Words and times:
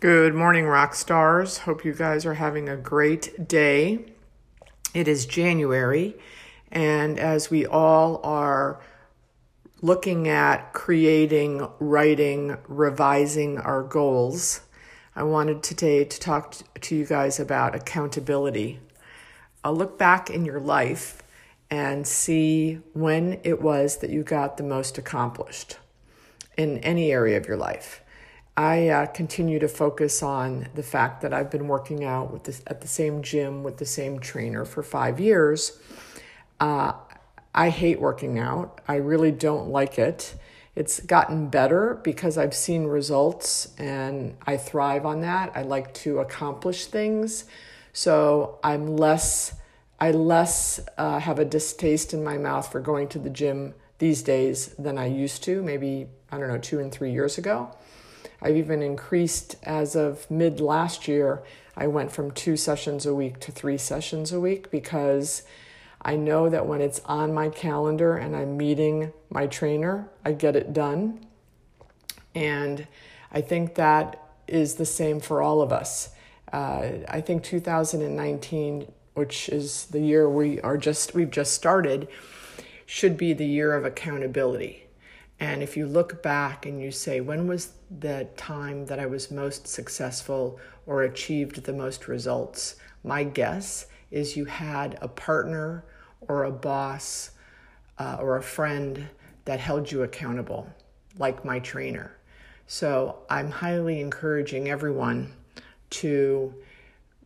Good 0.00 0.32
morning, 0.32 0.66
rock 0.66 0.94
stars. 0.94 1.58
Hope 1.58 1.84
you 1.84 1.92
guys 1.92 2.24
are 2.24 2.34
having 2.34 2.68
a 2.68 2.76
great 2.76 3.48
day. 3.48 4.04
It 4.94 5.08
is 5.08 5.26
January, 5.26 6.14
and 6.70 7.18
as 7.18 7.50
we 7.50 7.66
all 7.66 8.20
are 8.22 8.80
looking 9.82 10.28
at 10.28 10.72
creating, 10.72 11.66
writing, 11.80 12.58
revising 12.68 13.58
our 13.58 13.82
goals, 13.82 14.60
I 15.16 15.24
wanted 15.24 15.64
today 15.64 16.04
to 16.04 16.20
talk 16.20 16.54
to 16.80 16.94
you 16.94 17.04
guys 17.04 17.40
about 17.40 17.74
accountability. 17.74 18.78
I'll 19.64 19.74
look 19.74 19.98
back 19.98 20.30
in 20.30 20.44
your 20.44 20.60
life 20.60 21.24
and 21.72 22.06
see 22.06 22.74
when 22.92 23.40
it 23.42 23.60
was 23.60 23.96
that 23.96 24.10
you 24.10 24.22
got 24.22 24.58
the 24.58 24.62
most 24.62 24.96
accomplished 24.96 25.78
in 26.56 26.78
any 26.84 27.10
area 27.10 27.36
of 27.36 27.48
your 27.48 27.56
life. 27.56 28.04
I 28.58 28.88
uh, 28.88 29.06
continue 29.06 29.60
to 29.60 29.68
focus 29.68 30.20
on 30.20 30.66
the 30.74 30.82
fact 30.82 31.22
that 31.22 31.32
I've 31.32 31.48
been 31.48 31.68
working 31.68 32.04
out 32.04 32.32
with 32.32 32.42
this, 32.42 32.60
at 32.66 32.80
the 32.80 32.88
same 32.88 33.22
gym 33.22 33.62
with 33.62 33.76
the 33.76 33.86
same 33.86 34.18
trainer 34.18 34.64
for 34.64 34.82
five 34.82 35.20
years. 35.20 35.78
Uh, 36.58 36.94
I 37.54 37.68
hate 37.68 38.00
working 38.00 38.40
out. 38.40 38.80
I 38.88 38.96
really 38.96 39.30
don't 39.30 39.68
like 39.68 39.96
it. 39.96 40.34
It's 40.74 40.98
gotten 40.98 41.50
better 41.50 42.00
because 42.02 42.36
I've 42.36 42.52
seen 42.52 42.82
results 42.82 43.76
and 43.78 44.36
I 44.44 44.56
thrive 44.56 45.06
on 45.06 45.20
that. 45.20 45.52
I 45.54 45.62
like 45.62 45.94
to 45.94 46.18
accomplish 46.18 46.86
things. 46.86 47.44
So 47.92 48.58
I'm 48.64 48.96
less, 48.96 49.54
I 50.00 50.10
less 50.10 50.80
uh, 50.98 51.20
have 51.20 51.38
a 51.38 51.44
distaste 51.44 52.12
in 52.12 52.24
my 52.24 52.38
mouth 52.38 52.72
for 52.72 52.80
going 52.80 53.06
to 53.10 53.20
the 53.20 53.30
gym 53.30 53.74
these 53.98 54.24
days 54.24 54.74
than 54.80 54.98
I 54.98 55.06
used 55.06 55.44
to, 55.44 55.62
maybe, 55.62 56.08
I 56.32 56.38
don't 56.38 56.48
know, 56.48 56.58
two 56.58 56.80
and 56.80 56.90
three 56.90 57.12
years 57.12 57.38
ago. 57.38 57.70
I've 58.40 58.56
even 58.56 58.82
increased 58.82 59.56
as 59.62 59.96
of 59.96 60.30
mid 60.30 60.60
last 60.60 61.08
year. 61.08 61.42
I 61.76 61.86
went 61.86 62.12
from 62.12 62.30
two 62.30 62.56
sessions 62.56 63.06
a 63.06 63.14
week 63.14 63.40
to 63.40 63.52
three 63.52 63.78
sessions 63.78 64.32
a 64.32 64.40
week 64.40 64.70
because 64.70 65.42
I 66.02 66.16
know 66.16 66.48
that 66.48 66.66
when 66.66 66.80
it's 66.80 67.00
on 67.04 67.34
my 67.34 67.48
calendar 67.48 68.16
and 68.16 68.36
I'm 68.36 68.56
meeting 68.56 69.12
my 69.30 69.46
trainer, 69.46 70.08
I 70.24 70.32
get 70.32 70.56
it 70.56 70.72
done. 70.72 71.26
And 72.34 72.86
I 73.32 73.40
think 73.40 73.74
that 73.74 74.22
is 74.46 74.74
the 74.74 74.86
same 74.86 75.20
for 75.20 75.42
all 75.42 75.60
of 75.60 75.72
us. 75.72 76.10
Uh, 76.52 76.90
I 77.08 77.20
think 77.20 77.42
2019, 77.42 78.90
which 79.14 79.48
is 79.48 79.86
the 79.86 80.00
year 80.00 80.28
we 80.28 80.60
are 80.62 80.78
just 80.78 81.14
we've 81.14 81.30
just 81.30 81.52
started, 81.52 82.08
should 82.86 83.16
be 83.16 83.32
the 83.32 83.46
year 83.46 83.74
of 83.74 83.84
accountability. 83.84 84.87
And 85.40 85.62
if 85.62 85.76
you 85.76 85.86
look 85.86 86.22
back 86.22 86.66
and 86.66 86.80
you 86.80 86.90
say, 86.90 87.20
when 87.20 87.46
was 87.46 87.72
the 88.00 88.28
time 88.36 88.86
that 88.86 88.98
I 88.98 89.06
was 89.06 89.30
most 89.30 89.68
successful 89.68 90.58
or 90.86 91.02
achieved 91.02 91.62
the 91.62 91.72
most 91.72 92.08
results? 92.08 92.76
My 93.04 93.22
guess 93.22 93.86
is 94.10 94.36
you 94.36 94.46
had 94.46 94.98
a 95.00 95.08
partner 95.08 95.84
or 96.22 96.44
a 96.44 96.50
boss 96.50 97.30
uh, 97.98 98.16
or 98.20 98.36
a 98.36 98.42
friend 98.42 99.08
that 99.44 99.60
held 99.60 99.90
you 99.90 100.02
accountable, 100.02 100.68
like 101.18 101.44
my 101.44 101.58
trainer. 101.60 102.12
So 102.66 103.20
I'm 103.30 103.50
highly 103.50 104.00
encouraging 104.00 104.68
everyone 104.68 105.32
to 105.90 106.52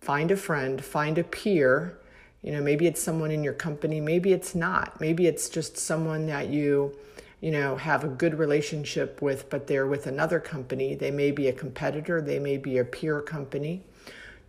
find 0.00 0.30
a 0.30 0.36
friend, 0.36 0.84
find 0.84 1.18
a 1.18 1.24
peer. 1.24 1.98
You 2.42 2.52
know, 2.52 2.60
maybe 2.60 2.86
it's 2.86 3.02
someone 3.02 3.30
in 3.30 3.42
your 3.42 3.54
company, 3.54 4.00
maybe 4.00 4.32
it's 4.32 4.54
not. 4.54 5.00
Maybe 5.00 5.26
it's 5.26 5.48
just 5.48 5.78
someone 5.78 6.26
that 6.26 6.50
you 6.50 6.96
you 7.44 7.50
know, 7.50 7.76
have 7.76 8.04
a 8.04 8.08
good 8.08 8.38
relationship 8.38 9.20
with, 9.20 9.50
but 9.50 9.66
they're 9.66 9.86
with 9.86 10.06
another 10.06 10.40
company. 10.40 10.94
They 10.94 11.10
may 11.10 11.30
be 11.30 11.48
a 11.48 11.52
competitor, 11.52 12.22
they 12.22 12.38
may 12.38 12.56
be 12.56 12.78
a 12.78 12.86
peer 12.86 13.20
company 13.20 13.84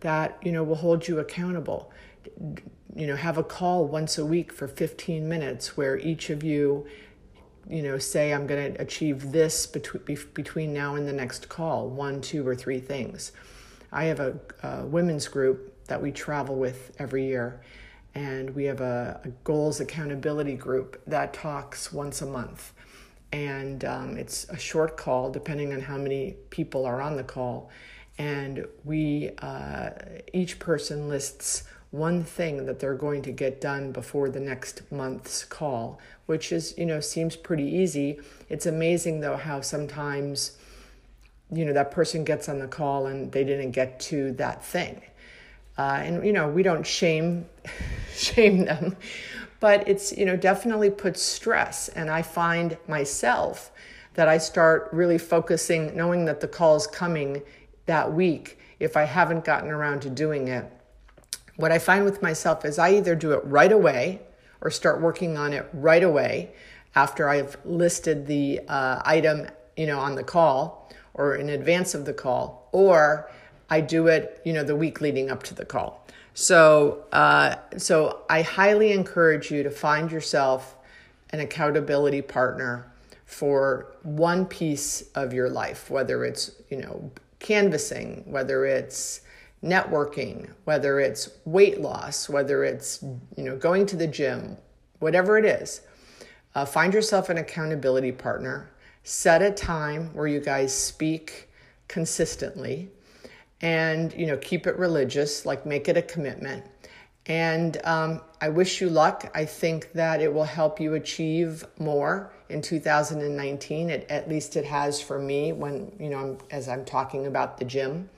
that, 0.00 0.38
you 0.42 0.50
know, 0.50 0.64
will 0.64 0.76
hold 0.76 1.06
you 1.06 1.18
accountable. 1.18 1.92
You 2.94 3.06
know, 3.06 3.14
have 3.14 3.36
a 3.36 3.42
call 3.42 3.84
once 3.84 4.16
a 4.16 4.24
week 4.24 4.50
for 4.50 4.66
15 4.66 5.28
minutes 5.28 5.76
where 5.76 5.98
each 5.98 6.30
of 6.30 6.42
you, 6.42 6.86
you 7.68 7.82
know, 7.82 7.98
say, 7.98 8.32
I'm 8.32 8.46
going 8.46 8.72
to 8.72 8.80
achieve 8.80 9.30
this 9.30 9.66
between, 9.66 10.18
between 10.32 10.72
now 10.72 10.94
and 10.94 11.06
the 11.06 11.12
next 11.12 11.50
call 11.50 11.90
one, 11.90 12.22
two, 12.22 12.48
or 12.48 12.56
three 12.56 12.80
things. 12.80 13.32
I 13.92 14.04
have 14.04 14.20
a, 14.20 14.38
a 14.62 14.86
women's 14.86 15.28
group 15.28 15.84
that 15.84 16.00
we 16.00 16.12
travel 16.12 16.56
with 16.56 16.96
every 16.98 17.26
year, 17.26 17.60
and 18.14 18.54
we 18.54 18.64
have 18.64 18.80
a, 18.80 19.20
a 19.22 19.28
goals 19.44 19.80
accountability 19.80 20.54
group 20.54 20.98
that 21.06 21.34
talks 21.34 21.92
once 21.92 22.22
a 22.22 22.26
month 22.26 22.72
and 23.36 23.84
um, 23.84 24.16
it's 24.16 24.48
a 24.48 24.56
short 24.56 24.96
call 24.96 25.30
depending 25.30 25.74
on 25.74 25.80
how 25.82 25.98
many 25.98 26.36
people 26.48 26.86
are 26.86 27.02
on 27.02 27.16
the 27.16 27.22
call. 27.22 27.68
And 28.16 28.66
we 28.82 29.30
uh, 29.42 29.90
each 30.32 30.58
person 30.58 31.10
lists 31.10 31.64
one 31.90 32.24
thing 32.24 32.64
that 32.64 32.80
they're 32.80 32.94
going 32.94 33.20
to 33.22 33.32
get 33.32 33.60
done 33.60 33.92
before 33.92 34.30
the 34.30 34.40
next 34.40 34.90
month's 34.90 35.44
call 35.44 36.00
which 36.24 36.50
is 36.50 36.74
you 36.76 36.86
know 36.86 36.98
seems 37.00 37.36
pretty 37.36 37.64
easy. 37.64 38.18
It's 38.48 38.66
amazing 38.66 39.20
though 39.20 39.36
how 39.36 39.60
sometimes 39.60 40.56
you 41.52 41.64
know 41.64 41.74
that 41.74 41.90
person 41.90 42.24
gets 42.24 42.48
on 42.48 42.58
the 42.58 42.66
call 42.66 43.06
and 43.06 43.30
they 43.30 43.44
didn't 43.44 43.72
get 43.72 44.00
to 44.00 44.32
that 44.32 44.64
thing. 44.64 45.02
Uh, 45.78 46.00
and 46.02 46.26
you 46.26 46.32
know 46.32 46.48
we 46.48 46.62
don't 46.62 46.86
shame 46.86 47.46
shame 48.14 48.64
them 48.64 48.96
but 49.60 49.86
it's 49.88 50.16
you 50.16 50.24
know 50.24 50.36
definitely 50.36 50.90
puts 50.90 51.22
stress. 51.22 51.88
And 51.88 52.10
i 52.10 52.22
find 52.22 52.76
myself 52.88 53.70
that 54.14 54.28
i 54.28 54.38
start 54.38 54.88
really 54.92 55.18
focusing 55.18 55.94
knowing 55.96 56.24
that 56.24 56.40
the 56.40 56.48
call 56.48 56.76
is 56.76 56.86
coming 56.86 57.42
that 57.86 58.12
week 58.12 58.58
if 58.80 58.96
i 58.96 59.04
haven't 59.04 59.44
gotten 59.44 59.70
around 59.70 60.00
to 60.02 60.10
doing 60.10 60.48
it. 60.48 60.70
What 61.56 61.72
i 61.72 61.78
find 61.78 62.04
with 62.04 62.22
myself 62.22 62.64
is 62.64 62.78
i 62.78 62.90
either 62.90 63.14
do 63.14 63.32
it 63.32 63.42
right 63.44 63.72
away 63.72 64.20
or 64.60 64.70
start 64.70 65.00
working 65.00 65.36
on 65.36 65.52
it 65.52 65.68
right 65.72 66.02
away 66.02 66.52
after 66.94 67.28
i've 67.28 67.56
listed 67.64 68.26
the 68.26 68.60
uh, 68.68 69.00
item 69.04 69.46
you 69.76 69.86
know 69.86 69.98
on 69.98 70.14
the 70.14 70.24
call 70.24 70.90
or 71.14 71.36
in 71.36 71.50
advance 71.50 71.94
of 71.94 72.04
the 72.04 72.12
call 72.12 72.68
or 72.72 73.30
i 73.70 73.80
do 73.80 74.06
it 74.08 74.40
you 74.44 74.52
know 74.52 74.64
the 74.64 74.76
week 74.76 75.00
leading 75.00 75.30
up 75.30 75.42
to 75.42 75.54
the 75.54 75.64
call 75.64 76.06
so, 76.38 77.04
uh, 77.12 77.54
so 77.78 78.24
I 78.28 78.42
highly 78.42 78.92
encourage 78.92 79.50
you 79.50 79.62
to 79.62 79.70
find 79.70 80.12
yourself 80.12 80.76
an 81.30 81.40
accountability 81.40 82.20
partner 82.20 82.92
for 83.24 83.94
one 84.02 84.44
piece 84.44 85.00
of 85.14 85.32
your 85.32 85.48
life, 85.48 85.88
whether 85.88 86.26
it's 86.26 86.50
you 86.68 86.76
know 86.76 87.10
canvassing, 87.38 88.22
whether 88.26 88.66
it's 88.66 89.22
networking, 89.64 90.50
whether 90.64 91.00
it's 91.00 91.30
weight 91.46 91.80
loss, 91.80 92.28
whether 92.28 92.64
it's 92.64 93.02
you 93.02 93.44
know 93.44 93.56
going 93.56 93.86
to 93.86 93.96
the 93.96 94.06
gym, 94.06 94.58
whatever 94.98 95.38
it 95.38 95.46
is. 95.46 95.80
Uh, 96.54 96.66
find 96.66 96.92
yourself 96.92 97.30
an 97.30 97.38
accountability 97.38 98.12
partner. 98.12 98.70
Set 99.04 99.40
a 99.40 99.50
time 99.50 100.12
where 100.12 100.26
you 100.26 100.40
guys 100.40 100.74
speak 100.74 101.48
consistently 101.88 102.90
and 103.66 104.14
you 104.14 104.26
know 104.26 104.36
keep 104.36 104.68
it 104.68 104.78
religious 104.78 105.44
like 105.44 105.66
make 105.66 105.88
it 105.88 105.96
a 105.96 106.02
commitment. 106.02 106.64
And 107.28 107.78
um, 107.82 108.20
i 108.40 108.48
wish 108.48 108.80
you 108.80 108.88
luck. 108.88 109.28
I 109.34 109.44
think 109.44 109.92
that 109.92 110.22
it 110.22 110.32
will 110.32 110.50
help 110.60 110.80
you 110.80 110.94
achieve 110.94 111.64
more 111.80 112.30
in 112.48 112.62
2019 112.62 113.90
it, 113.90 114.06
at 114.08 114.28
least 114.28 114.54
it 114.54 114.64
has 114.64 115.00
for 115.00 115.18
me 115.18 115.52
when 115.52 115.90
you 115.98 116.10
know 116.10 116.18
I'm, 116.18 116.38
as 116.52 116.68
i'm 116.68 116.84
talking 116.84 117.26
about 117.26 117.58
the 117.58 117.64
gym. 117.64 118.08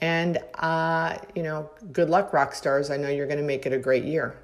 And 0.00 0.38
uh, 0.54 1.18
you 1.34 1.42
know 1.42 1.68
good 1.92 2.08
luck 2.08 2.32
rock 2.32 2.54
stars. 2.54 2.90
I 2.90 2.96
know 2.96 3.10
you're 3.10 3.26
going 3.26 3.44
to 3.46 3.50
make 3.54 3.66
it 3.66 3.74
a 3.74 3.78
great 3.78 4.04
year 4.04 4.34